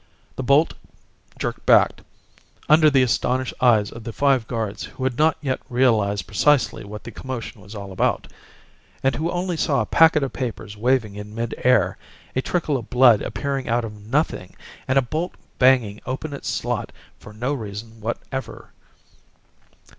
[0.35, 0.73] The bolt
[1.37, 2.01] jerked back,
[2.67, 7.03] under the astonished eyes of the five guards who had not yet realized precisely what
[7.03, 8.25] the commotion was all about
[9.03, 11.99] and who only saw a packet of papers waving in mid air,
[12.35, 14.55] a trickle of blood appearing out of nothing,
[14.87, 18.71] and a bolt banging open in its slot for no reason whatever.